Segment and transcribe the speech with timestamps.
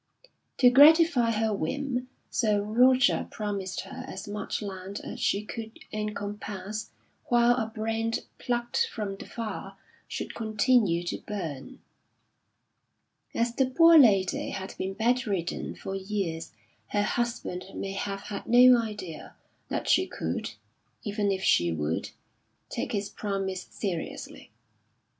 [0.57, 6.89] To gratify her whim Sir Roger promised her as much land as she could encompass
[7.25, 9.73] while a brand plucked from the fire
[10.07, 11.81] should continue to burn.
[13.35, 16.51] As the poor lady had been bedridden for years
[16.87, 19.35] her husband may have had no idea
[19.69, 20.53] that she could,
[21.03, 22.09] even if she would,
[22.71, 24.49] take his promise seriously.